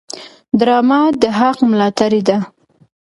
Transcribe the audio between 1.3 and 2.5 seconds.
حق ملاتړې ده